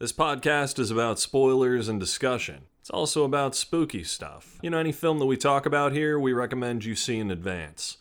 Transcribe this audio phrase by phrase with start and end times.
[0.00, 2.62] This podcast is about spoilers and discussion.
[2.80, 4.58] It's also about spooky stuff.
[4.62, 7.98] You know, any film that we talk about here, we recommend you see in advance.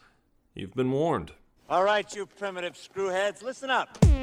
[0.54, 1.34] You've been warned.
[1.70, 3.98] All right, you primitive screwheads, listen up.
[4.02, 4.14] What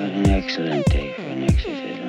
[0.00, 2.08] an excellent day for an exorcism.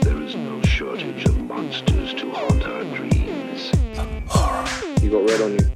[0.00, 3.70] There is no shortage of monsters to haunt our dreams.
[4.26, 4.66] Horror.
[5.00, 5.70] You got red on you.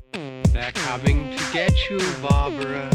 [0.50, 2.90] They're coming to get you, Barbara.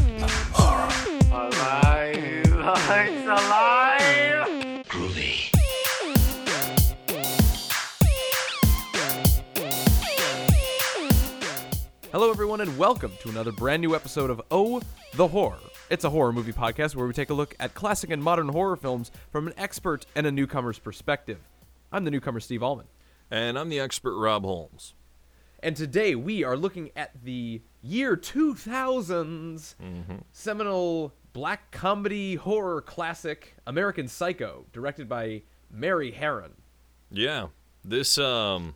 [0.51, 0.89] Horror.
[1.31, 4.85] Alive, it's alive!
[4.85, 5.49] Groovy.
[12.11, 14.79] Hello, everyone, and welcome to another brand new episode of Oh,
[15.15, 15.57] the Horror.
[15.89, 18.75] It's a horror movie podcast where we take a look at classic and modern horror
[18.75, 21.39] films from an expert and a newcomer's perspective.
[21.91, 22.85] I'm the newcomer, Steve Allman.
[23.31, 24.93] And I'm the expert Rob Holmes.
[25.63, 30.15] And today we are looking at the year 2000's mm-hmm.
[30.31, 36.53] seminal black comedy horror classic, American Psycho, directed by Mary Herron.
[37.09, 37.47] Yeah,
[37.83, 38.75] this, um,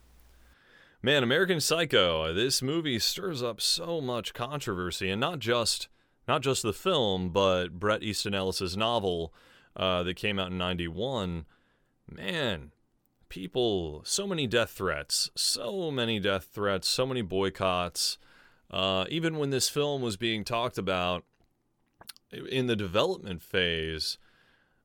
[1.02, 5.88] man, American Psycho, this movie stirs up so much controversy, and not just,
[6.28, 9.34] not just the film, but Bret Easton Ellis's novel
[9.76, 11.46] uh, that came out in 91.
[12.10, 12.72] Man,
[13.30, 18.18] people, so many death threats, so many death threats, so many boycotts.
[18.72, 21.24] Uh, even when this film was being talked about
[22.50, 24.18] in the development phase,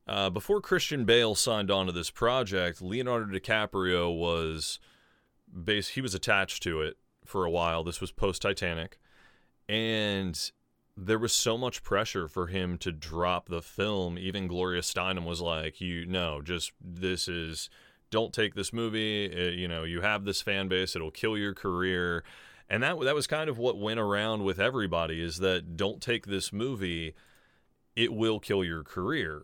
[0.07, 4.79] uh, before Christian Bale signed on to this project, Leonardo DiCaprio was
[5.63, 5.89] base.
[5.89, 7.83] He was attached to it for a while.
[7.83, 8.99] This was post Titanic,
[9.69, 10.51] and
[10.97, 14.17] there was so much pressure for him to drop the film.
[14.17, 17.69] Even Gloria Steinem was like, "You know, just this is
[18.09, 19.31] don't take this movie.
[19.31, 22.23] Uh, you know, you have this fan base; it'll kill your career."
[22.69, 26.25] And that that was kind of what went around with everybody is that don't take
[26.25, 27.13] this movie;
[27.95, 29.43] it will kill your career.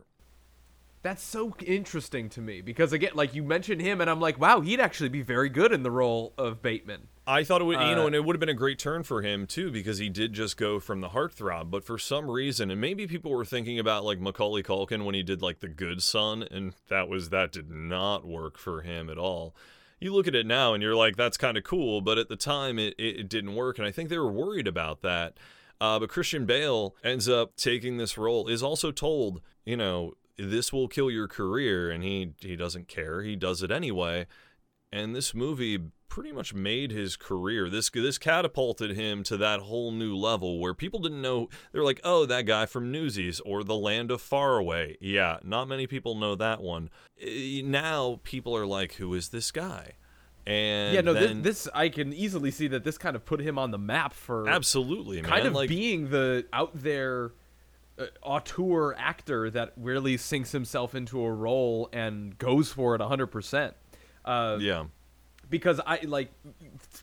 [1.03, 4.59] That's so interesting to me because, again, like you mentioned him, and I'm like, wow,
[4.59, 7.07] he'd actually be very good in the role of Bateman.
[7.25, 9.03] I thought it would, you know, Uh, and it would have been a great turn
[9.03, 11.69] for him too, because he did just go from the heartthrob.
[11.69, 15.23] But for some reason, and maybe people were thinking about like Macaulay Culkin when he
[15.23, 19.17] did like The Good Son, and that was that did not work for him at
[19.17, 19.55] all.
[19.99, 22.35] You look at it now, and you're like, that's kind of cool, but at the
[22.35, 25.37] time, it, it it didn't work, and I think they were worried about that.
[25.79, 30.71] Uh, but Christian Bale ends up taking this role, is also told, you know, this
[30.73, 33.21] will kill your career, and he he doesn't care.
[33.23, 34.27] He does it anyway
[34.91, 35.79] and this movie
[36.09, 37.69] pretty much made his career.
[37.69, 41.49] This this catapulted him to that whole new level where people didn't know.
[41.71, 45.87] They're like, "Oh, that guy from Newsies or The Land of Faraway." Yeah, not many
[45.87, 46.89] people know that one.
[47.19, 49.95] Eh, Now people are like, "Who is this guy?"
[50.47, 53.41] And yeah, no, then, this, this I can easily see that this kind of put
[53.41, 55.29] him on the map for absolutely man.
[55.29, 57.33] kind of like, being the out there
[57.99, 63.73] uh, auteur actor that really sinks himself into a role and goes for it 100%.
[64.23, 64.85] Uh, yeah,
[65.49, 66.31] because I like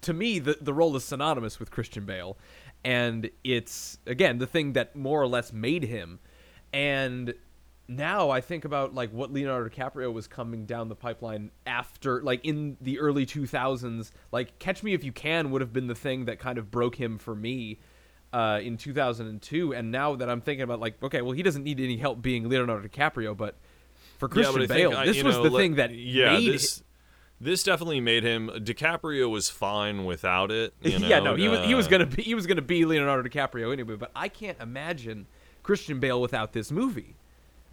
[0.01, 2.39] to me the the role is synonymous with Christian Bale
[2.83, 6.19] and it's again the thing that more or less made him
[6.73, 7.35] and
[7.89, 12.45] now I think about like what Leonardo DiCaprio was coming down the pipeline after like
[12.45, 16.25] in the early 2000s like Catch Me If You Can would have been the thing
[16.25, 17.79] that kind of broke him for me
[18.33, 21.79] uh, in 2002 and now that I'm thinking about like okay well he doesn't need
[21.79, 23.57] any help being Leonardo DiCaprio but
[24.19, 26.53] for yeah, Christian but Bale think, this was know, the let- thing that yeah, made
[26.55, 26.83] this
[27.41, 28.49] this definitely made him.
[28.49, 30.73] DiCaprio was fine without it.
[30.83, 31.07] You know?
[31.09, 33.73] yeah, no, he was he was Uh, gonna be he was gonna be Leonardo DiCaprio
[33.73, 33.97] anyway.
[33.97, 35.27] But I can't imagine
[35.63, 37.17] Christian Bale without this movie.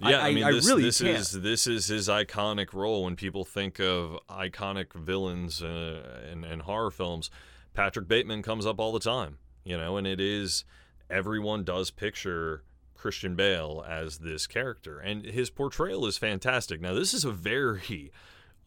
[0.03, 1.17] Yeah, I, I, mean, I this, really this can't.
[1.17, 6.63] is this is his iconic role when people think of iconic villains uh, and and
[6.63, 7.29] horror films.
[7.73, 10.65] Patrick Bateman comes up all the time, you know, and it is
[11.09, 12.63] everyone does picture
[12.95, 16.81] Christian Bale as this character, and his portrayal is fantastic.
[16.81, 18.11] Now, this is a very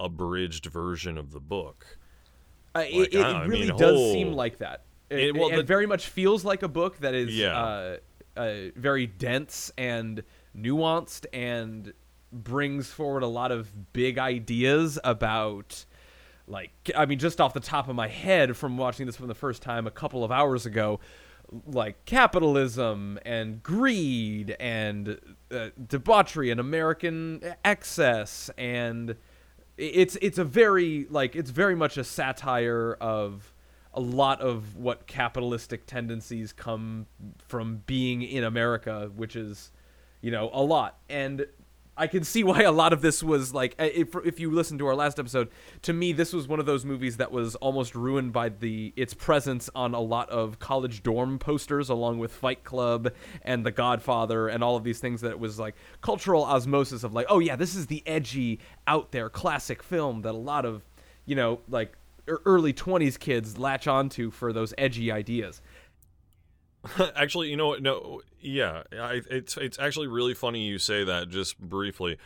[0.00, 1.98] abridged version of the book.
[2.74, 4.82] Uh, like, it, it I really mean, does whole- seem like that.
[5.10, 7.56] It, It- well, it the- very much feels like a book that is Yeah.
[7.56, 7.96] uh,
[8.36, 10.24] uh, very dense and
[10.56, 11.92] nuanced and
[12.32, 15.84] brings forward a lot of big ideas about
[16.46, 19.34] like I mean just off the top of my head from watching this for the
[19.34, 21.00] first time a couple of hours ago
[21.66, 25.18] like capitalism and greed and
[25.50, 29.16] uh, debauchery and American excess and
[29.76, 33.54] it's it's a very like it's very much a satire of
[33.94, 37.06] a lot of what capitalistic tendencies come
[37.38, 39.70] from being in America, which is,
[40.24, 40.96] you know, a lot.
[41.10, 41.46] And
[41.98, 44.78] I can see why a lot of this was like uh, if if you listen
[44.78, 45.50] to our last episode,
[45.82, 49.12] to me this was one of those movies that was almost ruined by the its
[49.12, 53.12] presence on a lot of college dorm posters along with Fight Club
[53.42, 57.12] and The Godfather and all of these things that it was like cultural osmosis of
[57.12, 60.82] like, oh yeah, this is the edgy out there classic film that a lot of,
[61.26, 65.60] you know, like early 20s kids latch onto for those edgy ideas.
[67.16, 67.82] actually, you know what?
[67.82, 71.28] No, yeah, I, it's it's actually really funny you say that.
[71.28, 72.18] Just briefly,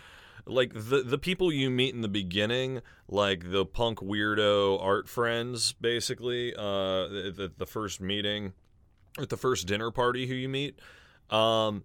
[0.47, 5.73] like the the people you meet in the beginning, like the punk weirdo art friends,
[5.73, 8.53] basically, uh, the the first meeting,
[9.19, 10.79] at the first dinner party who you meet,
[11.31, 11.85] um.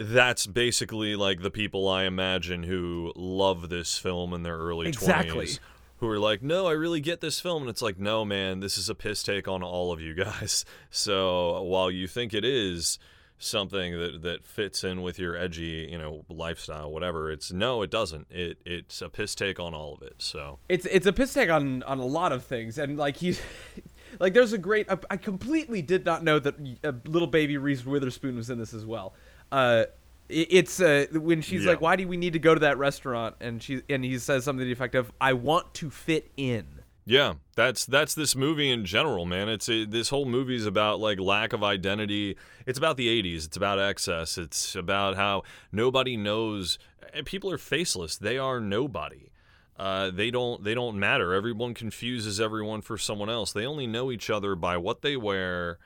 [0.00, 5.44] That's basically like the people I imagine who love this film in their early Exactly.
[5.44, 5.58] 20s
[6.02, 7.62] who are like, no, I really get this film.
[7.62, 10.64] And it's like, no, man, this is a piss take on all of you guys.
[10.90, 12.98] So while you think it is
[13.38, 17.90] something that, that fits in with your edgy, you know, lifestyle, whatever, it's no, it
[17.90, 18.26] doesn't.
[18.30, 20.16] It It's a piss take on all of it.
[20.18, 23.40] So it's it's a piss take on on a lot of things and like he's
[24.20, 28.36] like there's a great I, completely did not know that a little baby Reese Witherspoon
[28.36, 29.14] was in this as well
[29.50, 29.84] uh
[30.32, 31.70] it's uh when she's Yeah.
[31.70, 34.44] like why do we need to go to that restaurant and she and he says
[34.44, 36.66] something to the effect of I want to fit in
[37.04, 39.48] Yeah, that's that's this movie in general, man.
[39.48, 42.36] It's a, this whole movie is about like lack of identity.
[42.64, 43.46] It's about the '80s.
[43.46, 44.38] It's about excess.
[44.38, 45.42] It's about how
[45.72, 46.78] nobody knows.
[47.24, 48.16] People are faceless.
[48.16, 49.30] They are nobody.
[49.76, 51.34] Uh, they don't they don't matter.
[51.34, 53.52] Everyone confuses everyone for someone else.
[53.52, 55.78] They only know each other by what they wear,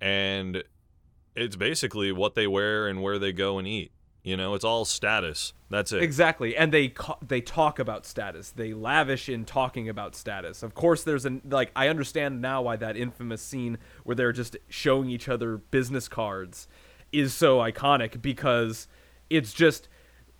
[0.00, 0.64] and
[1.36, 3.92] it's basically what they wear and where they go and eat.
[4.22, 5.52] You know, it's all status.
[5.70, 6.02] That's it.
[6.02, 8.50] Exactly, and they ca- they talk about status.
[8.50, 10.64] They lavish in talking about status.
[10.64, 14.56] Of course, there's an like I understand now why that infamous scene where they're just
[14.68, 16.66] showing each other business cards
[17.12, 18.88] is so iconic because
[19.30, 19.88] it's just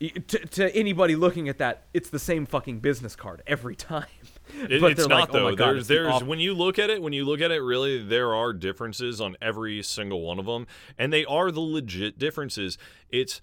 [0.00, 4.06] to, to anybody looking at that, it's the same fucking business card every time.
[4.54, 5.56] It, it's not like, "Oh though.
[5.56, 8.02] God, there's the there's when you look at it, when you look at it, really
[8.02, 10.66] there are differences on every single one of them,
[10.98, 12.78] and they are the legit differences.
[13.10, 13.40] It's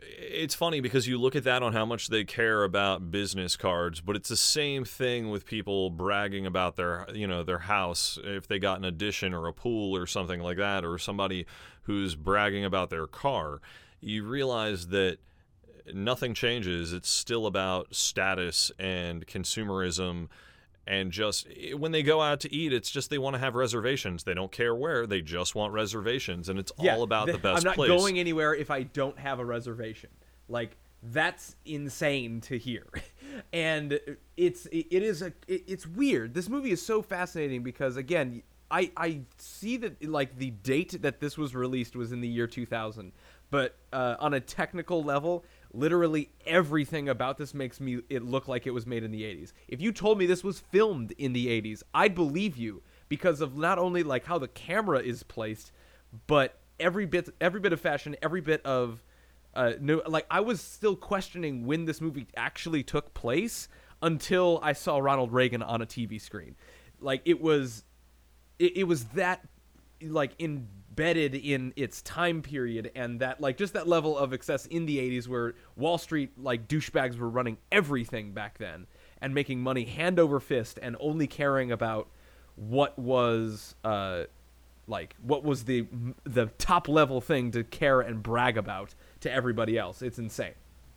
[0.00, 4.00] it's funny because you look at that on how much they care about business cards,
[4.00, 8.46] but it's the same thing with people bragging about their you know their house if
[8.46, 11.46] they got an addition or a pool or something like that, or somebody
[11.82, 13.60] who's bragging about their car.
[14.00, 15.18] You realize that
[15.94, 16.92] nothing changes.
[16.92, 20.28] It's still about status and consumerism.
[20.86, 21.46] And just
[21.76, 24.24] when they go out to eat, it's just they want to have reservations.
[24.24, 25.06] They don't care where.
[25.06, 27.90] They just want reservations, and it's all about th- the best I'm not place.
[27.90, 30.08] going anywhere if I don't have a reservation.
[30.48, 32.86] Like that's insane to hear,
[33.52, 34.00] and
[34.38, 36.32] it's it is a it's weird.
[36.32, 41.20] This movie is so fascinating because again, I I see that like the date that
[41.20, 43.12] this was released was in the year 2000,
[43.50, 45.44] but uh, on a technical level.
[45.78, 49.52] Literally everything about this makes me it look like it was made in the 80s.
[49.68, 53.56] If you told me this was filmed in the 80s, I'd believe you because of
[53.56, 55.70] not only like how the camera is placed,
[56.26, 59.04] but every bit every bit of fashion, every bit of
[59.54, 63.68] uh like I was still questioning when this movie actually took place
[64.02, 66.56] until I saw Ronald Reagan on a TV screen.
[67.00, 67.84] Like it was
[68.58, 69.46] it, it was that
[70.02, 70.32] like
[70.98, 74.98] embedded in its time period and that like just that level of excess in the
[74.98, 78.86] 80s where Wall Street like douchebags were running everything back then
[79.20, 82.08] and making money hand over fist and only caring about
[82.56, 84.24] what was uh
[84.88, 85.86] like what was the
[86.24, 90.54] the top level thing to care and brag about to everybody else it's insane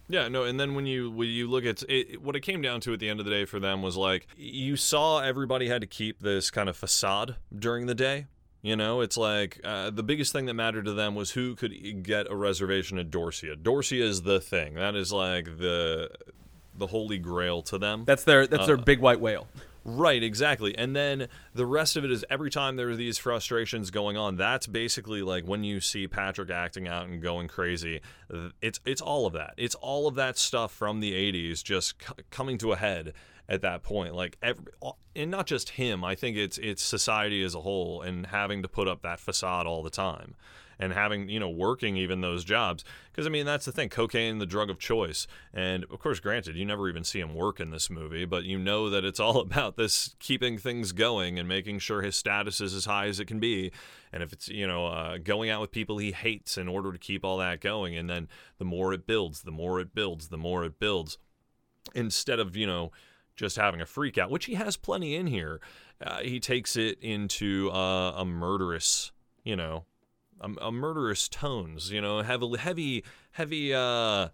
[0.10, 2.82] Yeah, no, and then when you when you look at it, what it came down
[2.82, 5.80] to at the end of the day for them was like you saw everybody had
[5.82, 8.26] to keep this kind of facade during the day.
[8.62, 12.04] You know, it's like uh, the biggest thing that mattered to them was who could
[12.04, 13.56] get a reservation at Dorsia.
[13.56, 14.76] Dorsia is the thing.
[14.76, 16.12] That is like the
[16.76, 18.04] the holy grail to them.
[18.06, 19.48] that's their that's their big white whale
[19.84, 20.78] Right, exactly.
[20.78, 24.36] And then the rest of it is every time there are these frustrations going on,
[24.38, 28.02] that's basically like when you see Patrick acting out and going crazy.
[28.62, 29.56] It's it's all of that.
[29.58, 33.14] It's all of that stuff from the 80s just c- coming to a head
[33.52, 34.16] at that point.
[34.16, 34.64] Like every,
[35.16, 38.68] and not just him, I think it's it's society as a whole and having to
[38.70, 40.36] put up that facade all the time
[40.80, 44.40] and having you know working even those jobs because i mean that's the thing cocaine
[44.40, 47.70] the drug of choice and of course granted you never even see him work in
[47.70, 51.78] this movie but you know that it's all about this keeping things going and making
[51.78, 53.72] sure his status is as high as it can be
[54.12, 56.98] and if it's you know uh, going out with people he hates in order to
[56.98, 58.28] keep all that going and then
[58.58, 61.20] the more it builds the more it builds the more it builds
[61.94, 62.92] instead of you know
[63.42, 65.60] just having a freak out which he has plenty in here
[66.06, 69.12] uh, he takes it into uh, a murderous
[69.44, 69.84] you know
[70.40, 74.30] a, a murderous tones you know heavy heavy heavy uh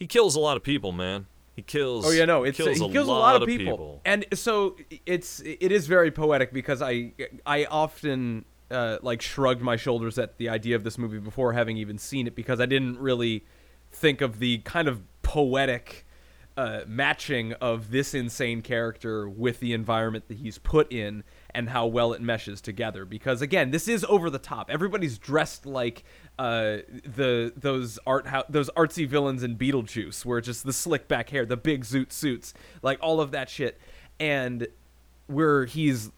[0.00, 1.26] he kills a lot of people, man.
[1.54, 2.06] He kills.
[2.06, 4.00] Oh yeah, no, it's kills he a kills a lot lot of people.
[4.04, 7.12] and so it's it is very poetic because I
[7.44, 11.76] I often uh, like shrugged my shoulders at the idea of this movie before having
[11.76, 13.44] even seen it because I didn't really
[13.92, 16.06] think of the kind of poetic
[16.60, 21.24] uh, matching of this insane character with the environment that he's put in
[21.54, 23.06] and how well it meshes together.
[23.06, 24.68] Because again this is over the top.
[24.70, 26.04] Everybody's dressed like
[26.38, 31.30] uh, the those art ho- those artsy villains in Beetlejuice where just the slick back
[31.30, 32.52] hair the big zoot suits
[32.82, 33.80] like all of that shit.
[34.18, 34.68] And
[35.28, 36.10] where he's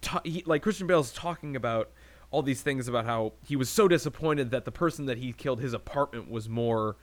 [0.00, 1.92] ta- he, like Christian Bale's talking about
[2.32, 5.60] all these things about how he was so disappointed that the person that he killed
[5.60, 6.96] his apartment was more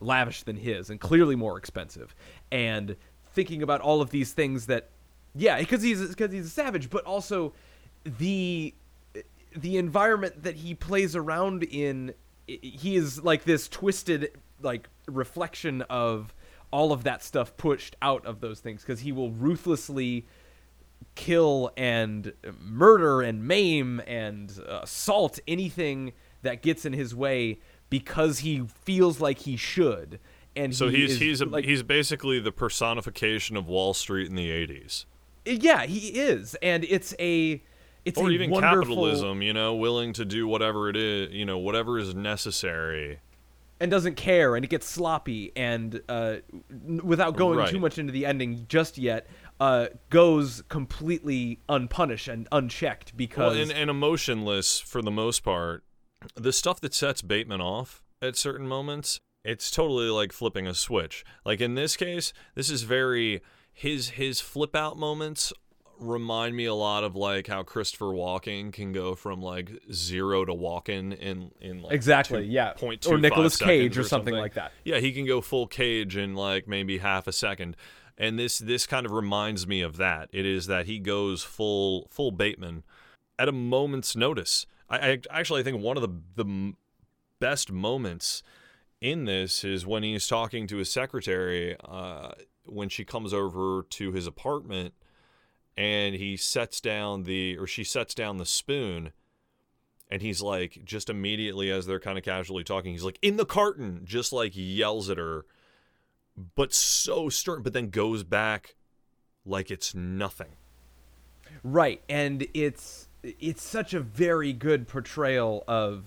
[0.00, 2.14] lavish than his and clearly more expensive.
[2.50, 2.96] And
[3.36, 4.88] thinking about all of these things that
[5.34, 7.52] yeah because he's because he's a savage but also
[8.02, 8.74] the
[9.54, 12.14] the environment that he plays around in
[12.46, 14.30] he is like this twisted
[14.62, 16.34] like reflection of
[16.70, 20.26] all of that stuff pushed out of those things because he will ruthlessly
[21.14, 26.12] kill and murder and maim and uh, assault anything
[26.42, 27.58] that gets in his way
[27.90, 30.18] because he feels like he should
[30.54, 34.28] and So he he's is, he's a, like he's basically the personification of Wall Street
[34.28, 35.04] in the '80s,
[35.44, 37.62] yeah he is and it's a
[38.04, 39.42] it's or a even wonderful, capitalism.
[39.42, 41.32] You know, willing to do whatever it is.
[41.32, 43.18] You know, whatever is necessary.
[43.80, 46.36] and doesn't care and it gets sloppy and uh,
[47.02, 47.68] without going Right.
[47.70, 49.26] too much into the ending just yet
[49.60, 55.82] uh, goes completely unpunished and unchecked Well, because and, and emotionless for the most part.
[56.34, 61.24] The stuff that sets Bateman off at certain moments, it's totally like flipping a switch.
[61.44, 63.42] Like in this case, this is very
[63.72, 65.52] his his flip out moments
[65.98, 70.52] remind me a lot of like how Christopher Walken can go from like zero to
[70.52, 72.72] walking in in like Exactly, two- yeah.
[72.72, 74.72] point Or Nicolas Cage seconds or something like that.
[74.84, 77.76] Yeah, he can go full cage in like maybe half a second.
[78.18, 80.28] And this this kind of reminds me of that.
[80.32, 82.82] It is that he goes full full Bateman
[83.38, 84.66] at a moment's notice.
[84.88, 86.74] I, I actually I think one of the the
[87.38, 88.42] best moments
[89.00, 92.30] in this is when he's talking to his secretary uh,
[92.64, 94.94] when she comes over to his apartment
[95.76, 99.12] and he sets down the or she sets down the spoon
[100.10, 103.44] and he's like just immediately as they're kind of casually talking he's like in the
[103.44, 105.44] carton just like yells at her
[106.54, 108.74] but so stern but then goes back
[109.44, 110.56] like it's nothing.
[111.62, 113.08] Right and it's
[113.40, 116.04] it's such a very good portrayal of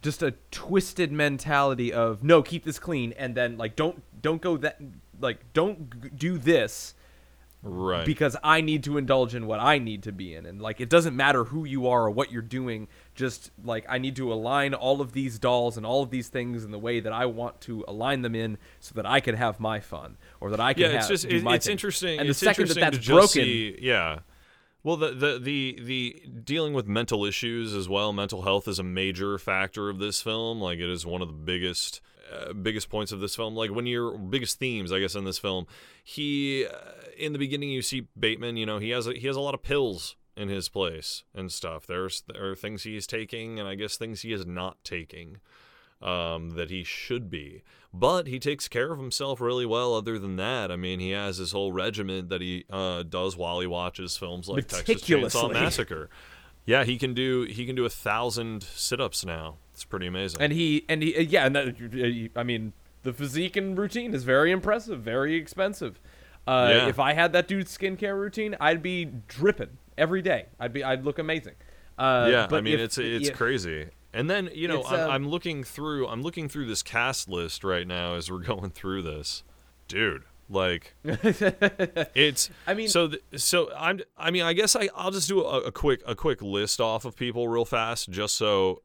[0.00, 4.56] just a twisted mentality of no keep this clean and then like don't don't go
[4.56, 4.80] that
[5.20, 6.94] like don't g- do this
[7.62, 10.46] right because I need to indulge in what I need to be in.
[10.46, 13.98] And like it doesn't matter who you are or what you're doing, just like I
[13.98, 16.98] need to align all of these dolls and all of these things in the way
[16.98, 20.50] that I want to align them in so that I can have my fun or
[20.50, 21.72] that I can yeah have it's just it- it's thing.
[21.72, 24.18] interesting And the it's second that that's broken, see, yeah
[24.82, 28.84] well the, the the the dealing with mental issues as well mental health is a
[28.84, 30.60] major factor of this film.
[30.60, 32.00] Like it is one of the biggest
[32.32, 33.54] uh, biggest points of this film.
[33.54, 35.66] Like when you're biggest themes i guess in this film
[36.02, 36.76] he uh,
[37.18, 39.54] in the beginning you see bateman you know he has a, he has a lot
[39.54, 41.86] of pills in his place and stuff.
[41.86, 45.38] There's there are things he is taking and i guess things he is not taking
[46.02, 47.62] um, that he should be.
[47.94, 49.94] But he takes care of himself really well.
[49.94, 53.60] Other than that, I mean, he has his whole regiment that he uh, does while
[53.60, 56.08] he watches films like Texas Chainsaw Massacre.
[56.64, 59.56] Yeah, he can do he can do a thousand sit-ups now.
[59.74, 60.40] It's pretty amazing.
[60.40, 64.52] and he and he yeah, and that, I mean the physique and routine is very
[64.52, 66.00] impressive, very expensive.
[66.46, 66.88] Uh, Yeah.
[66.88, 70.46] If I had that dude's skincare routine, I'd be dripping every day.
[70.58, 71.54] I'd be I'd look amazing.
[71.98, 73.88] Uh, yeah, but I mean if- it's it's if- crazy.
[74.14, 77.64] And then you know I'm, um, I'm looking through I'm looking through this cast list
[77.64, 79.42] right now as we're going through this,
[79.88, 80.24] dude.
[80.48, 85.28] Like it's I mean- so th- so I'm I mean I guess I I'll just
[85.28, 88.82] do a, a quick a quick list off of people real fast just so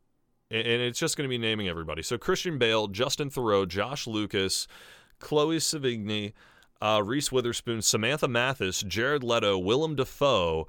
[0.50, 2.02] and it's just going to be naming everybody.
[2.02, 4.66] So Christian Bale, Justin Theroux, Josh Lucas,
[5.20, 6.32] Chloe Sevigny,
[6.82, 10.66] uh, Reese Witherspoon, Samantha Mathis, Jared Leto, Willem Dafoe,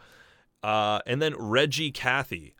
[0.65, 2.55] uh, and then Reggie Cathey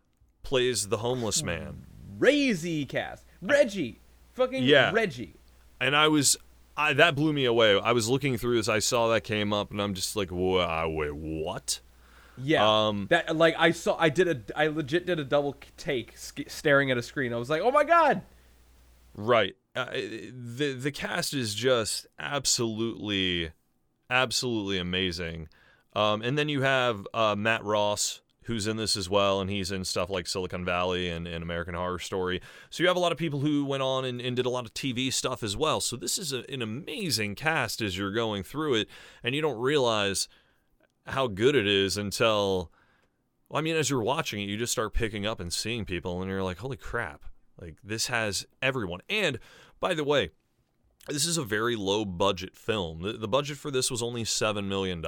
[0.45, 1.87] plays the homeless man.
[2.19, 3.25] Crazy cast.
[3.41, 4.01] Reggie.
[4.35, 4.91] Fucking Yeah.
[4.93, 5.35] Reggie.
[5.81, 6.37] And I was,
[6.77, 7.79] I, that blew me away.
[7.79, 10.89] I was looking through this, I saw that came up, and I'm just like, wow,
[10.89, 11.81] wait, what?
[12.41, 12.87] Yeah.
[12.87, 16.49] Um, that like I saw I did a I legit did a double take sk-
[16.49, 17.33] staring at a screen.
[17.33, 18.23] I was like, "Oh my god."
[19.17, 19.57] Right.
[19.75, 23.51] Uh, the the cast is just absolutely,
[24.09, 25.49] absolutely amazing.
[25.95, 29.71] Um, and then you have uh, Matt Ross, who's in this as well, and he's
[29.71, 32.41] in stuff like Silicon Valley and, and American Horror Story.
[32.71, 34.65] So you have a lot of people who went on and, and did a lot
[34.65, 35.83] of TV stuff as well.
[35.83, 38.89] So this is a, an amazing cast as you're going through it,
[39.23, 40.29] and you don't realize
[41.07, 42.73] how good it is until.
[43.51, 46.21] Well, I mean, as you're watching it, you just start picking up and seeing people,
[46.21, 47.25] and you're like, holy crap.
[47.61, 49.01] Like, this has everyone.
[49.11, 49.39] And,
[49.79, 50.31] by the way,
[51.07, 53.03] this is a very low budget film.
[53.03, 55.05] The, budget for this was only $7 million.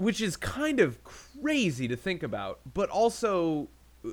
[0.00, 3.68] Which is kind of crazy to think about, but also
[4.02, 4.08] uh,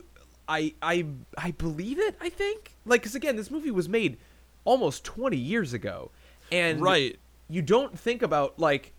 [0.48, 1.06] I I
[1.38, 2.16] I believe it.
[2.20, 4.18] I think like because again, this movie was made
[4.66, 6.12] almost twenty years ago,
[6.52, 7.18] and Right.
[7.50, 8.92] you don't think about like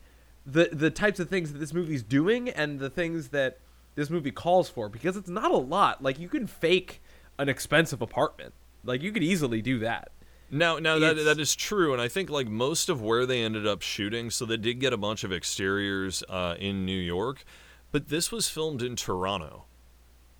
[0.47, 3.59] the the types of things that this movie's doing and the things that
[3.95, 6.03] this movie calls for because it's not a lot.
[6.03, 7.03] Like you can fake
[7.39, 10.11] an expensive apartment, like you could easily do that.
[10.51, 13.67] Now, now that that is true, and I think like most of where they ended
[13.67, 17.45] up shooting, so they did get a bunch of exteriors uh, in New York,
[17.93, 19.65] but this was filmed in Toronto.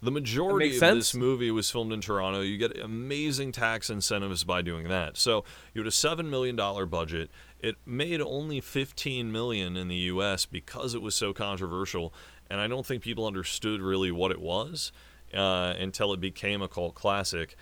[0.01, 0.97] The majority of sense.
[0.97, 2.41] this movie was filmed in Toronto.
[2.41, 5.17] You get amazing tax incentives by doing that.
[5.17, 7.31] So you had a seven million dollar budget.
[7.59, 10.47] It made only fifteen million in the U.S.
[10.47, 12.15] because it was so controversial,
[12.49, 14.93] and I don't think people understood really what it was
[15.35, 17.57] uh, until it became a cult classic.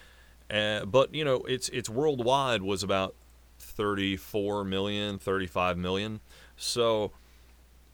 [0.50, 3.14] Uh, but you know, it's it's worldwide was about
[3.58, 6.20] 34 million, 35 million.
[6.56, 7.12] So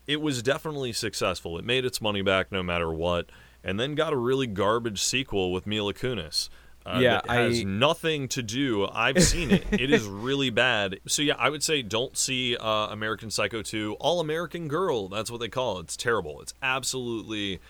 [0.06, 1.58] it was definitely successful.
[1.58, 3.26] It made its money back no matter what,
[3.64, 6.48] and then got a really garbage sequel with Mila Kunis.
[6.84, 8.88] Uh, Yeah, that has I- nothing to do.
[8.92, 9.64] I've seen it.
[9.70, 10.98] it is really bad.
[11.06, 13.96] So yeah, I would say don't see uh, American Psycho 2.
[14.00, 15.08] All American Girl.
[15.08, 15.82] That's what they call it.
[15.84, 16.40] It's terrible.
[16.42, 17.60] It's absolutely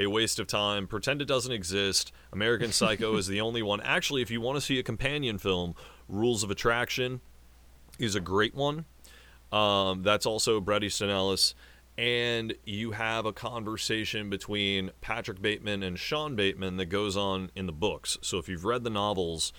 [0.00, 0.86] a waste of time.
[0.86, 2.10] Pretend it doesn't exist.
[2.32, 3.80] American Psycho is the only one.
[3.82, 5.74] Actually, if you want to see a companion film,
[6.08, 7.20] Rules of Attraction
[7.98, 8.86] is a great one.
[9.52, 11.54] Um, that's also Bret Easton Ellis.
[11.98, 17.66] And you have a conversation between Patrick Bateman and Sean Bateman that goes on in
[17.66, 18.16] the books.
[18.22, 19.52] So if you've read the novels,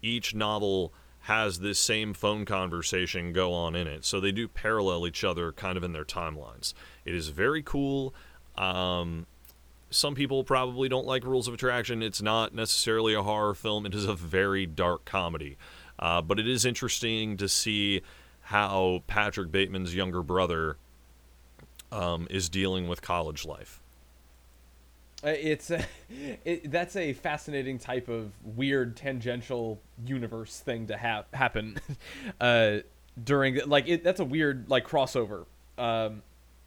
[0.00, 4.04] each novel has this same phone conversation go on in it.
[4.04, 6.72] So they do parallel each other kind of in their timelines.
[7.04, 8.14] It is very cool.
[8.56, 9.26] Um,
[9.90, 12.02] some people probably don't like Rules of Attraction.
[12.02, 15.56] It's not necessarily a horror film, it is a very dark comedy.
[15.98, 18.02] Uh, but it is interesting to see
[18.42, 20.76] how Patrick Bateman's younger brother
[21.90, 23.82] um, is dealing with college life.
[25.24, 25.84] Uh, It's a,
[26.44, 31.78] it, that's a fascinating type of weird tangential universe thing to have happen
[32.40, 32.78] uh,
[33.22, 34.04] during like it.
[34.04, 35.46] That's a weird like crossover.
[35.76, 36.22] Um,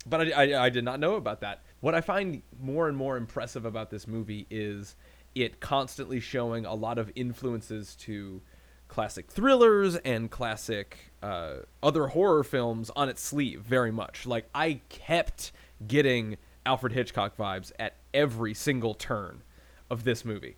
[0.05, 1.61] but I, I I did not know about that.
[1.81, 4.95] What I find more and more impressive about this movie is
[5.33, 8.41] it constantly showing a lot of influences to
[8.87, 14.25] classic thrillers and classic uh, other horror films on its sleeve very much.
[14.25, 15.53] Like I kept
[15.87, 19.41] getting Alfred Hitchcock vibes at every single turn
[19.89, 20.57] of this movie.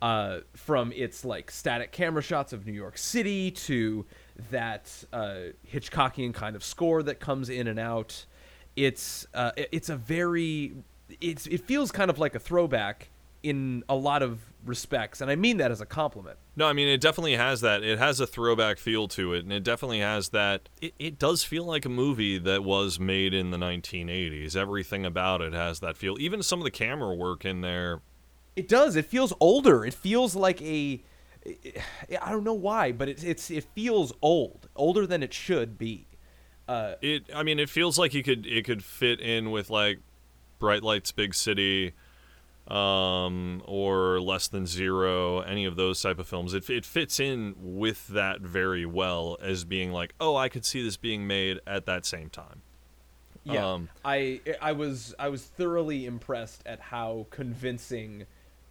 [0.00, 4.04] Uh, from its like static camera shots of New York City to
[4.50, 5.36] that uh,
[5.70, 8.26] Hitchcockian kind of score that comes in and out.
[8.76, 10.72] It's uh, it's a very
[11.20, 13.10] it's it feels kind of like a throwback
[13.42, 16.38] in a lot of respects, and I mean that as a compliment.
[16.54, 17.82] No, I mean it definitely has that.
[17.82, 20.68] It has a throwback feel to it, and it definitely has that.
[20.80, 24.56] It, it does feel like a movie that was made in the 1980s.
[24.56, 26.16] Everything about it has that feel.
[26.20, 28.00] Even some of the camera work in there.
[28.54, 28.96] It does.
[28.96, 29.84] It feels older.
[29.84, 31.02] It feels like a.
[32.20, 36.06] I don't know why, but it, it's it feels old, older than it should be.
[36.72, 37.24] Uh, It.
[37.34, 39.98] I mean, it feels like you could it could fit in with like
[40.58, 41.92] Bright Lights, Big City,
[42.68, 45.40] um, or Less Than Zero.
[45.40, 46.54] Any of those type of films.
[46.54, 50.82] It it fits in with that very well as being like, oh, I could see
[50.82, 52.62] this being made at that same time.
[53.44, 58.26] yeah, Um, I I was I was thoroughly impressed at how convincing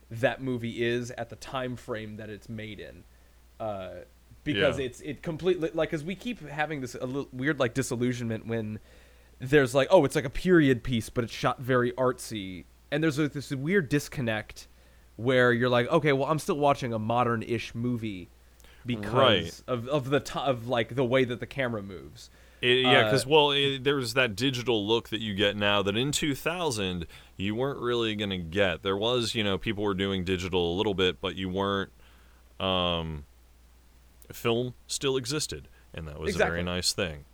[0.10, 3.04] that movie is at the time frame that it's made in.
[3.60, 3.90] Uh,
[4.44, 4.86] because Yeah.
[4.86, 8.80] it's it completely like because we keep having this a little weird like disillusionment when
[9.40, 13.18] there's like oh it's like a period piece but it's shot very artsy and there's
[13.20, 14.68] like, this weird disconnect
[15.16, 18.30] where you're like okay well I'm still watching a modern-ish movie
[18.86, 19.62] because Right.
[19.68, 22.30] of of the t- of like the way that the camera moves.
[22.64, 25.98] It, yeah, Uh, because well, it, there's that digital look that you get now that
[25.98, 28.84] in 2000 you weren't really gonna get.
[28.84, 31.92] There was, you know, people were doing digital a little bit, but you weren't.
[32.60, 33.26] Um,
[34.36, 37.26] film still existed, and that was a very nice thing.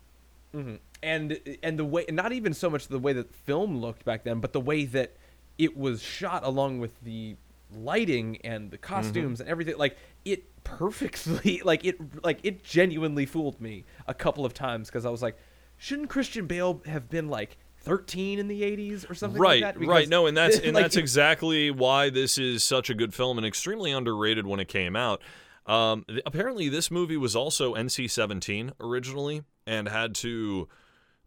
[0.56, 0.76] Mm-hmm.
[1.04, 4.40] and and the way not even so much the way that film looked back then
[4.40, 5.18] but the way that
[5.58, 7.36] it was shot along with the
[7.76, 8.94] lighting and the mm-hmm.
[8.94, 14.46] costumes and everything like it perfectly like it like it genuinely fooled me a couple
[14.46, 15.38] of times because i was like
[15.76, 19.86] shouldn't christian bale have been like 13 in the 80s or something right like that.
[19.86, 20.10] right.
[20.10, 23.46] No and that's and like, that's exactly why this is such a good film and
[23.46, 25.22] extremely underrated when it came out
[25.68, 30.68] um, th- apparently this movie was also nc-17 originally and had to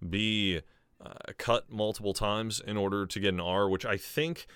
[0.08, 0.60] be
[1.04, 4.46] uh, cut multiple times in order to get an r which i think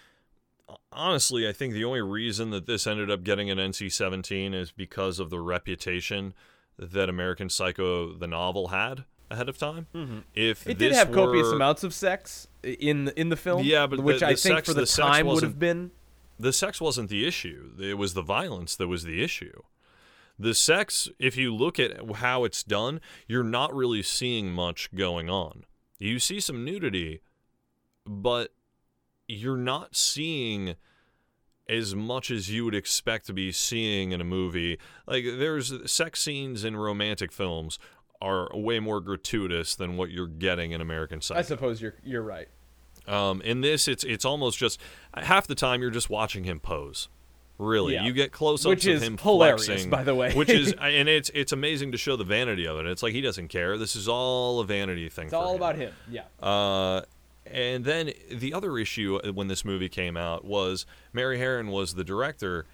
[0.92, 5.18] honestly i think the only reason that this ended up getting an nc-17 is because
[5.18, 6.32] of the reputation
[6.78, 9.86] that american psycho the novel had ahead of time
[10.34, 10.70] if Mm-hmm.
[10.70, 13.64] It did have copious amounts of sex in in the film.
[13.64, 15.90] Yeah, but which the- I think sex- for the, the time would have been.
[16.38, 17.70] the sex wasn't the issue.
[17.80, 19.62] It was the violence that was the issue.
[20.38, 25.30] The sex, if you look at how it's done, you're not really seeing much going
[25.30, 25.64] on.
[25.98, 27.20] You see some nudity,
[28.04, 28.52] but
[29.28, 30.74] you're not seeing
[31.68, 34.78] as much as you would expect to be seeing in a movie.
[35.06, 37.78] Like there's sex scenes in romantic films
[38.20, 41.38] are way more gratuitous than what you're getting in American Psycho.
[41.38, 42.48] I suppose you're you're right.
[43.06, 44.80] Um, in this, it's it's almost just
[45.14, 47.08] half the time you're just watching him pose.
[47.56, 48.04] Really, Yeah.
[48.04, 50.32] you get close-ups Which of him hilarious, flexing, by the way.
[50.34, 52.86] which is and it's it's amazing to show the vanity of it.
[52.86, 53.78] It's like he doesn't care.
[53.78, 55.26] This is all a vanity thing.
[55.26, 55.92] It's all about him.
[56.10, 56.22] Yeah.
[56.42, 57.02] Uh,
[57.46, 62.02] and then the other issue when this movie came out was Mary Herron was the
[62.02, 62.66] director,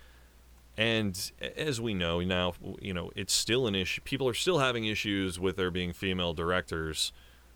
[0.79, 4.01] and as we know now, you know it's still an issue.
[4.03, 7.13] People are still having issues with there being female directors,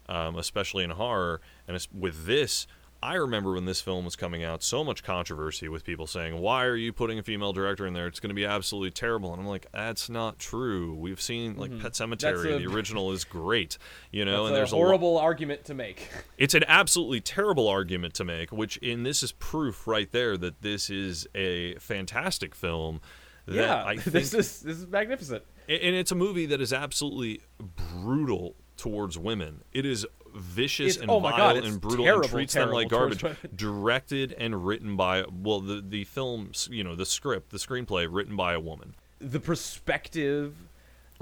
[0.09, 1.41] um, especially in horror.
[1.67, 2.67] And it's, with this,
[3.05, 6.65] I remember when this film was coming out, so much controversy with people saying, "Why
[6.65, 8.07] are you putting a female director in there?
[8.07, 10.95] It's going to be absolutely terrible." And I'm like, "That's not true.
[10.95, 12.47] We've seen like Pet Sematary.
[12.47, 12.55] Mm-hmm.
[12.55, 13.77] a- the original is great,
[14.11, 16.09] you know, That's and a there's a lo- horrible argument to make.
[16.39, 20.63] it's an absolutely terrible argument to make, which in this is proof right there that
[20.63, 23.03] this is a fantastic film.
[23.45, 23.85] That yeah.
[23.85, 25.45] I think, this is this is magnificent.
[25.69, 29.63] and it's a movie that is absolutely brutal towards women.
[29.73, 32.89] It is vicious It's- and oh vile God, and brutal terrible, and treats them like
[32.89, 33.25] garbage.
[33.55, 38.37] Directed and written by well, the the film, you know, the script, the screenplay written
[38.37, 38.95] by a woman.
[39.21, 40.55] the perspective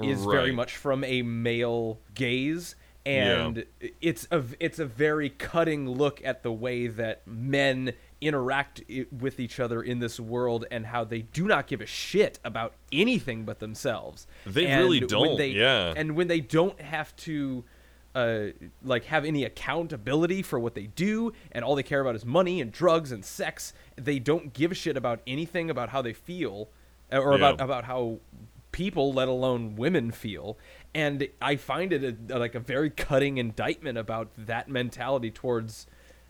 [0.03, 3.65] is very much from a male gaze and
[4.01, 9.39] it's a it's a very cutting look at the way that men interact i- with
[9.41, 13.45] each other in this world and how they do not give a shit about anything
[13.45, 14.27] but themselves.
[14.47, 15.93] They And really don't, they- yeah.
[15.97, 17.65] And when they don't have to
[18.15, 18.47] uh,
[18.85, 22.61] like have any accountability for what they do and all they care about is money
[22.61, 23.73] and drugs and sex.
[23.97, 26.69] They don't give a shit about anything about how they feel
[27.13, 27.65] uh, or about Yeah.
[27.65, 28.19] about how
[28.71, 30.59] people let alone women feel.
[30.95, 35.87] And i find it a, like a very cutting indictment about that mentality towards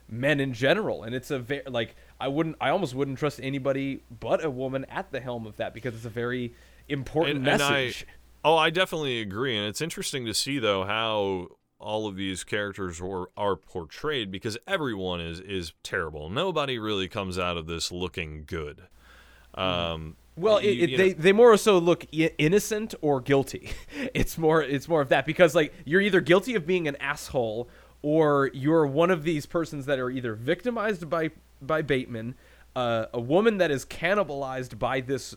[0.09, 1.03] men in general.
[1.03, 4.85] And it's a very like i wouldn't i almost wouldn't trust anybody but a woman
[4.89, 6.53] at the helm of that because it's a very
[6.87, 8.05] important and, and message.
[8.07, 11.47] I, oh, I definitely agree, and it's interesting to see though how
[11.83, 16.29] all of these characters are, are portrayed because everyone is is terrible.
[16.29, 18.83] Nobody really comes out of this looking good.
[19.55, 23.71] Um, Well, you- it, you they know- they more or so look innocent or guilty.
[24.13, 27.69] It's more it's more of that because like you're either guilty of being an asshole
[28.01, 32.35] or you're one of these persons that are either victimized by by Bateman,
[32.75, 35.35] uh, a woman that is cannibalized by this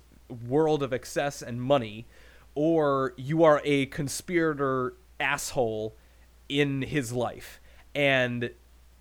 [0.49, 2.07] world of excess and money,
[2.55, 5.95] or you are a conspirator asshole
[6.49, 7.61] in his life
[7.95, 8.51] and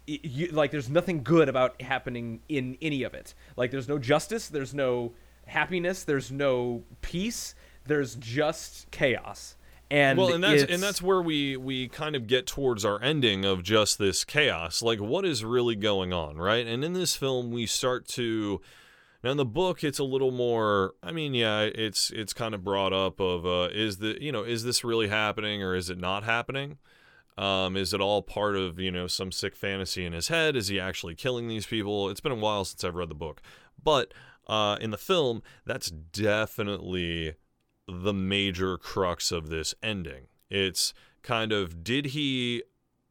[0.08, 4.48] you, like there's nothing good about happening in any of it like there's no justice
[4.48, 5.14] there's no
[5.48, 7.56] happiness there's no peace
[7.86, 9.56] there's just chaos
[9.92, 13.46] and well, and that's and that's where we we kind of get towards our ending
[13.46, 14.82] of just this chaos.
[14.82, 16.66] Like, what is really going on, right?
[16.66, 18.62] And in this film, we start to.
[19.24, 20.94] Now in the book, it's a little more.
[21.04, 24.44] I mean, yeah, it's it's kind of brought up of uh, is the you know
[24.44, 26.78] is this really happening or is it not happening?
[27.38, 30.56] Um, is it all part of you know some sick fantasy in his head?
[30.56, 32.10] Is he actually killing these people?
[32.10, 33.42] It's been a while since I've read the book,
[33.82, 34.14] but
[34.48, 37.36] uh, in the film, that's definitely
[37.88, 40.28] the major crux of this ending.
[40.50, 40.94] It's
[41.24, 42.64] kind of did he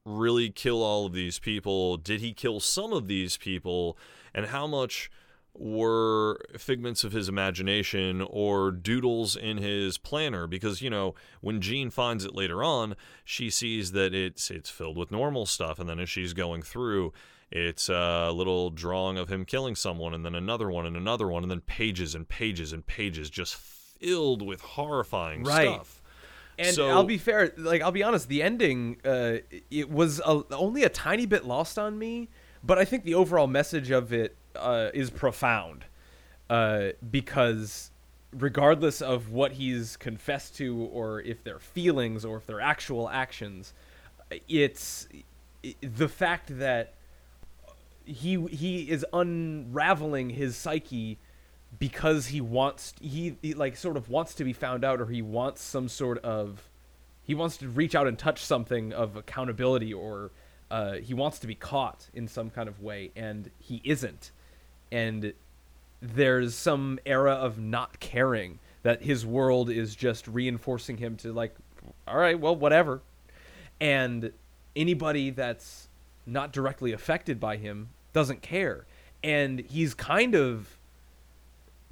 [0.05, 1.97] really kill all of these people?
[1.97, 3.99] Did he kill some of these people?
[4.35, 5.11] And how much
[5.57, 10.47] were figments of his imagination or doodles in his planner.
[10.47, 14.97] Because you know when Jean finds it later on she sees that it's it's filled
[14.97, 15.79] with normal stuff.
[15.79, 17.13] And then as she's going through
[17.51, 21.43] it's a little drawing of him killing someone and then another one and another one
[21.45, 25.69] and then pages and pages and pages just filled with horrifying Right.
[25.69, 26.03] stuff.
[26.59, 29.37] And so- I'll be fair, like I'll be honest, the ending uh,
[29.71, 32.29] it was a, only a tiny bit lost on me,
[32.63, 35.85] but I think the overall message of it uh, is profound
[36.51, 37.91] uh, because
[38.33, 43.73] regardless of what he's confessed to, or if they're feelings, or if they're actual actions,
[44.49, 45.09] it's
[45.81, 46.95] the fact that
[48.05, 51.19] he he is unraveling his psyche
[51.79, 55.23] because he wants he, he like sort of wants to be found out or he
[55.23, 56.69] wants some sort of
[57.23, 60.31] he wants to reach out and touch something of accountability or
[60.71, 64.31] uh, he wants to be caught in some kind of way and he isn't
[64.95, 65.33] and
[66.01, 71.57] there's some era of not caring that his world is just reinforcing him to like
[72.07, 73.03] all right well whatever.
[73.81, 74.33] And
[74.77, 75.89] anybody that's
[76.27, 78.87] not directly affected by him doesn't care.
[79.23, 80.79] And he's kind of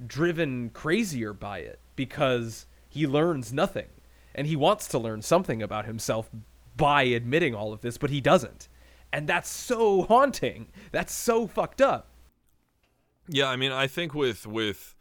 [0.05, 3.87] driven crazier by it because he learns nothing.
[4.33, 6.29] And he wants to learn something about himself
[6.77, 8.69] by admitting all of this but he doesn't.
[9.11, 10.67] And that's so haunting.
[10.93, 12.07] That's so fucked up
[13.27, 14.95] Yeah, I mean, I think with with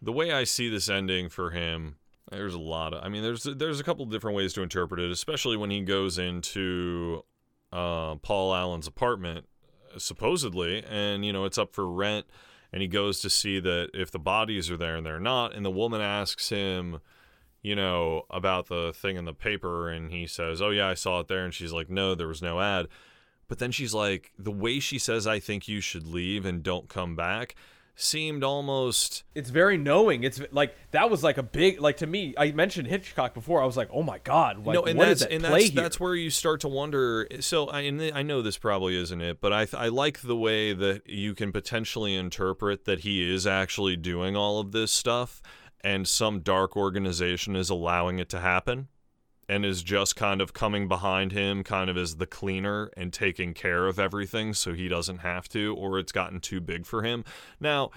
[0.00, 1.96] the way I see this ending for him,
[2.30, 3.04] there's a lot of.
[3.04, 6.18] I mean, there's there's a couple different ways to interpret it, especially when he goes
[6.18, 7.24] into
[7.72, 9.46] uh, Paul Allen's apartment,
[9.98, 12.26] supposedly, and you know it's up for rent,
[12.72, 15.64] and he goes to see that if the bodies are there and they're not, and
[15.64, 17.00] the woman asks him.
[17.64, 21.20] You know, about the thing in the paper, and he says, Oh, yeah, I saw
[21.20, 21.44] it there.
[21.44, 22.88] And she's like, No, there was no ad.
[23.48, 26.88] But then she's like, the way she says, I think you should leave and don't
[26.88, 27.54] come back
[27.94, 29.22] seemed almost.
[29.34, 32.88] it's very knowing it's like that was like a big like to me i mentioned
[32.88, 35.64] hitchcock before i was like oh my god like, no, and that's that and that's,
[35.64, 35.82] here?
[35.82, 37.28] that's where you start to wonder.
[37.40, 40.72] So I and I know this probably isn't it, but I I like the way
[40.72, 45.42] that you can potentially interpret that he is actually doing all of this stuff,
[45.82, 48.88] and some dark organization is allowing it to happen,
[49.52, 53.52] and is just kind of coming behind him, kind of as the cleaner and taking
[53.52, 57.22] care of everything, so he doesn't have to, or it's gotten too big for him.
[57.60, 57.90] Now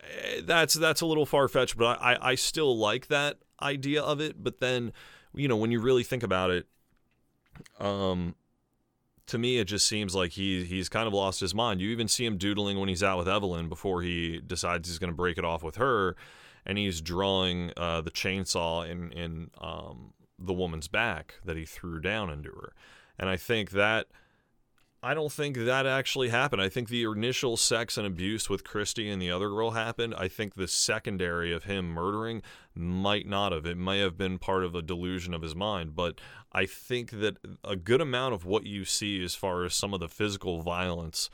[0.00, 4.02] eh, that's that's a little far fetched, but I, I I still like that idea
[4.02, 4.42] of it.
[4.42, 4.94] But then,
[5.34, 6.66] you know, when you really think about it,
[7.78, 8.34] um,
[9.26, 11.82] to me it just seems like he he's kind of lost his mind.
[11.82, 15.12] You even see him doodling when he's out with Evelyn before he decides he's going
[15.12, 16.16] to break it off with her,
[16.64, 22.00] and he's drawing uh, the chainsaw in in um, the woman's back that he threw
[22.00, 22.72] down into her,
[23.18, 24.06] and I think that.
[25.06, 26.62] I don't think that actually happened.
[26.62, 30.14] I think the initial sex and abuse with Christie and the other girl happened.
[30.16, 32.40] I think the secondary of him murdering
[32.74, 33.66] might not have.
[33.66, 35.94] It may have been part of a delusion of his mind.
[35.94, 39.92] But I think that a good amount of what you see as far as some
[39.92, 41.28] of the physical violence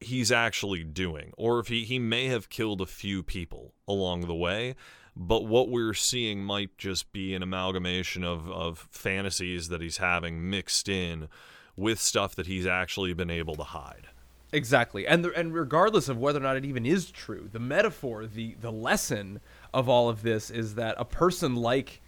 [0.00, 1.32] he's actually doing.
[1.36, 4.74] Or if he, he may have killed a few people along the way.
[5.16, 10.48] But what we're seeing might just be an amalgamation of, of fantasies that he's having
[10.48, 11.28] mixed in
[11.76, 14.08] with stuff that he's actually been able to hide.
[14.52, 18.26] Exactly, and the, and regardless of whether or not it even is true, the metaphor,
[18.26, 19.40] the the lesson
[19.72, 22.02] of all of this is that a person like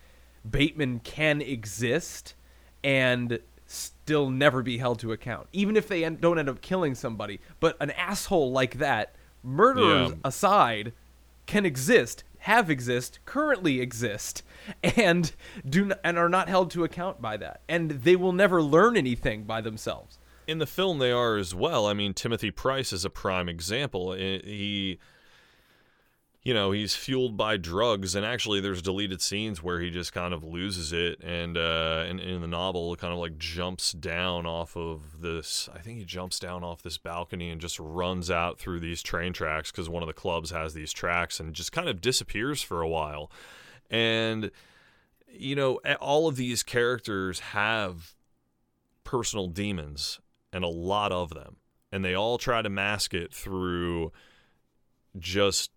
[0.49, 2.35] Bateman can exist
[2.83, 3.39] and
[3.73, 7.41] still never be held to account, even if they end, don't end up killing somebody.
[7.61, 10.17] But an asshole like that, murderers Yeah.
[10.25, 10.93] aside,
[11.47, 14.43] can exist, have exist, currently exist,
[14.83, 15.33] and
[15.69, 18.97] do n- and are not held to account by that, and they will never learn
[18.97, 20.19] anything by themselves.
[20.47, 21.87] in the film they are as well.
[21.87, 24.13] I mean, Timothy Price is a prime example.
[24.13, 24.99] He,
[26.43, 30.35] you know, he's fueled by drugs, and actually, there's deleted scenes where he just kind
[30.35, 34.77] of loses it, and uh, in, in the novel, kind of like jumps down off
[34.77, 35.69] of this.
[35.75, 39.33] I think he jumps down off this balcony and just runs out through these train
[39.33, 42.83] tracks because one of the clubs has these tracks, and just kind of disappears for
[42.83, 43.31] a while,
[43.91, 44.51] and.
[45.35, 48.13] You know, all of these characters have
[49.03, 50.21] personal demons
[50.53, 51.57] and a lot of them
[51.93, 54.11] and they all try to mask it through
[55.19, 55.71] just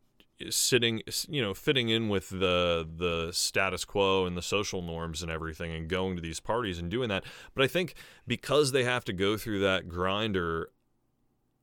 [0.50, 5.32] sitting you know fitting in with the the status quo and the social norms and
[5.32, 7.94] everything and going to these parties and doing that but i think
[8.28, 10.70] because they have to go through that grinder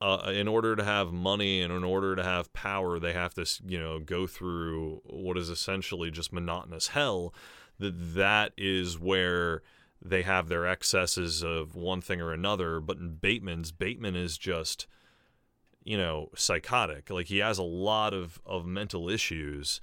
[0.00, 3.44] uh, in order to have money and in order to have power they have to
[3.66, 7.34] you know go through what is essentially just monotonous hell
[7.78, 9.62] that that is where
[10.04, 12.80] they have their excesses of one thing or another.
[12.80, 14.86] But in Bateman's, Bateman is just,
[15.84, 17.10] you know, psychotic.
[17.10, 19.80] Like he has a lot of, of mental issues.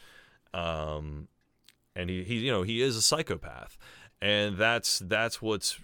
[0.53, 1.27] Um,
[1.95, 3.77] and he, he, you know, he is a psychopath.
[4.21, 5.79] And that's, that's what's,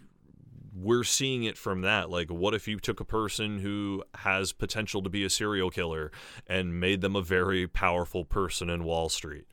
[0.75, 2.09] we're seeing it from that.
[2.09, 6.11] Like, what if you took a person who has potential to be a serial killer
[6.47, 9.47] and made them a very powerful person in Wall Street?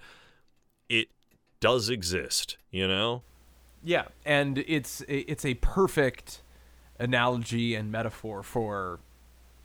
[0.88, 1.08] It
[1.60, 3.22] does exist, you know?
[3.84, 6.42] Yeah, and it's it's a perfect
[6.98, 9.00] analogy and metaphor for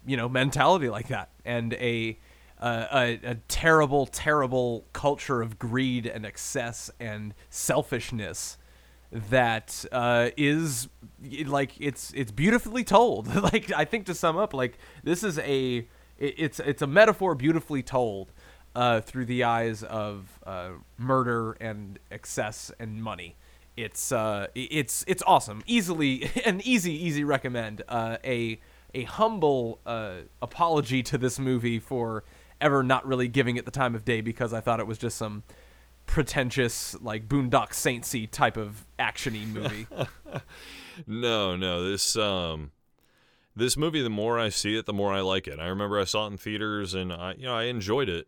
[0.07, 2.17] you know mentality like that, and a
[2.59, 8.57] uh, a, a terrible, terrible culture of greed and excess and selfishness
[9.11, 10.87] that uh, is
[11.45, 13.27] like it's it's beautifully told.
[13.53, 17.35] like I think to sum up, like this is a it- it's it's a metaphor
[17.35, 18.31] beautifully told
[18.75, 23.35] uh, through the eyes of uh, murder and excess and money.
[23.77, 25.61] It's uh, it's it's awesome.
[25.67, 27.83] Easily an easy easy recommend.
[27.87, 28.59] Uh, a
[28.93, 32.23] a humble uh, apology to this movie for
[32.59, 35.17] ever not really giving it the time of day because I thought it was just
[35.17, 35.43] some
[36.05, 39.87] pretentious like Boondock Saintsy type of actiony movie.
[41.05, 41.87] No, no.
[41.87, 42.71] This um
[43.55, 45.59] this movie the more I see it, the more I like it.
[45.59, 48.27] I remember I saw it in theaters and I you know, I enjoyed it.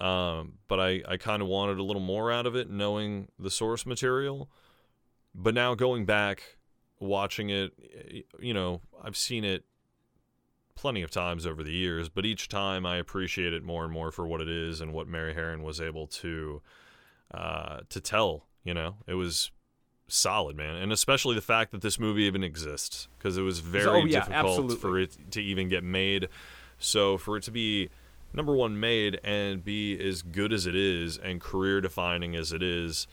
[0.00, 3.50] Um, but I, I kind of wanted a little more out of it knowing the
[3.50, 4.50] source material.
[5.34, 6.58] But now going back
[7.00, 7.72] watching it,
[8.40, 9.64] you know, I've seen it
[10.74, 14.10] plenty of times over the years, but each time I appreciate it more and more
[14.10, 16.62] for what it is and what Mary Harron was able to
[17.32, 18.46] uh, to tell.
[18.64, 19.50] You know, it was
[20.08, 23.86] solid, man, and especially the fact that this movie even exists because it was very
[23.86, 24.76] Oh, yeah, difficult absolutely.
[24.76, 26.28] for it to even get made.
[26.78, 27.90] So for it to be
[28.32, 32.62] number one made and be as good as it is and career defining as it
[32.62, 33.06] is,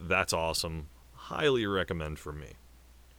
[0.00, 0.88] that's awesome.
[1.14, 2.54] Highly recommend for me.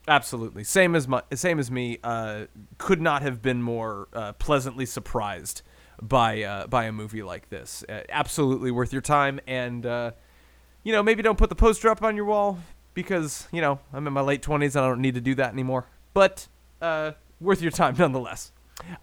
[0.07, 1.99] Absolutely, same as my same as me.
[2.01, 2.45] Uh,
[2.77, 5.63] could not have been more uh, pleasantly surprised
[6.01, 7.83] by uh, by a movie like this.
[7.89, 10.11] Uh, absolutely worth your time, and uh,
[10.83, 12.57] you know maybe don't put the poster up on your wall
[12.93, 15.51] because you know I'm in my late twenties and I don't need to do that
[15.51, 15.87] anymore.
[16.13, 16.47] But
[16.81, 18.53] uh, worth your time nonetheless.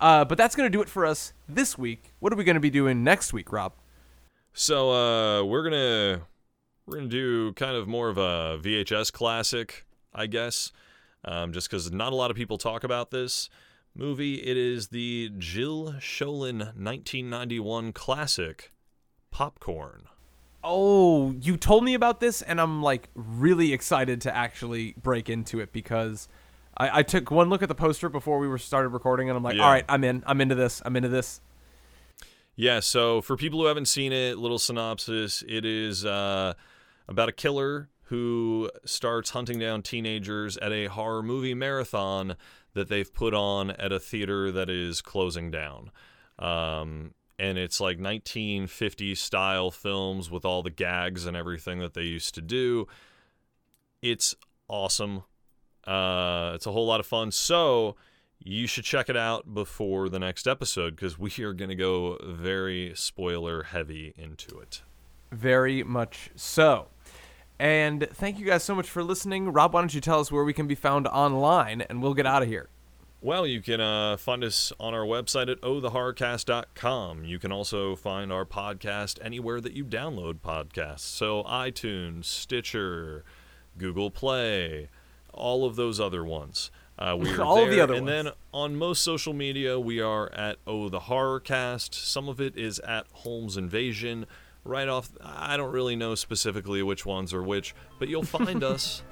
[0.00, 2.14] But that's gonna do it for us this week.
[2.18, 3.74] What are we gonna be doing next week, Rob?
[4.54, 6.22] So we're gonna
[6.86, 10.72] we're gonna do kind of more of a VHS classic, I guess,
[11.24, 13.48] um, just because not a lot of people talk about this
[13.94, 14.36] movie.
[14.36, 18.72] It is the Jill Schoelen 1991 classic,
[19.30, 20.04] Popcorn.
[20.62, 25.60] Oh, you told me about this, and I'm like really excited to actually break into
[25.60, 26.28] it because
[26.76, 29.42] I, I took one look at the poster before we were started recording, and I'm
[29.42, 29.64] like, Yeah.
[29.64, 31.40] all right, I'm in, I'm into this, I'm into this.
[32.56, 36.54] Yeah, so for people who haven't seen it, little synopsis it is uh,
[37.08, 42.36] about a killer who starts hunting down teenagers at a horror movie marathon
[42.74, 45.90] that they've put on at a theater that is closing down.
[46.38, 52.02] Um, and it's like 1950s style films with all the gags and everything that they
[52.02, 52.86] used to do.
[54.02, 54.34] It's
[54.68, 55.24] awesome.
[55.86, 57.30] Uh, it's a whole lot of fun.
[57.30, 57.96] So
[58.38, 62.18] you should check it out before the next episode because we are going to go
[62.22, 64.82] very spoiler heavy into it.
[65.32, 66.88] Very much so.
[67.64, 69.50] And thank you guys so much for listening.
[69.50, 72.26] Rob, why don't you tell us where we can be found online, and we'll get
[72.26, 72.68] out of here.
[73.22, 77.24] Well, you can uh, find us on our website at ohthehorrorcast.com.
[77.24, 81.00] You can also find our podcast anywhere that you download podcasts.
[81.00, 83.24] So iTunes, Stitcher,
[83.78, 84.90] Google Play,
[85.32, 86.70] all of those other ones.
[86.98, 87.84] Uh, we are All of the there.
[87.84, 88.24] other and ones.
[88.24, 91.94] then on most social media, we are at Oh the Horror Cast.
[91.94, 94.26] Some of it is at Holmes Invasion.
[94.64, 99.02] Right off, I don't really know specifically which ones are which, but you'll find us.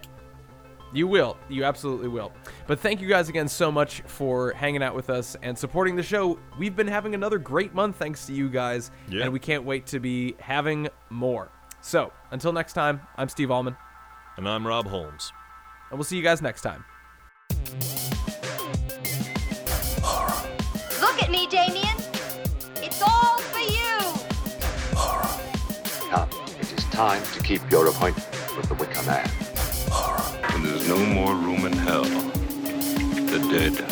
[0.95, 1.37] You will.
[1.49, 2.33] You absolutely will.
[2.67, 6.03] But thank you guys again so much for hanging out with us and supporting the
[6.03, 6.39] show.
[6.59, 9.25] We've been having another great month thanks to you guys, Yeah.
[9.25, 11.51] and we can't wait to be having more.
[11.81, 13.77] So, until next time, I'm Steve Allman,
[14.37, 15.33] And I'm Rob Holmes.
[15.91, 16.85] and we'll see you guys next time.
[26.93, 29.27] time to keep your appointment with the Wicker Man.
[29.91, 30.23] Horror.
[30.51, 32.05] And there's no more room in hell.
[32.05, 33.92] The dead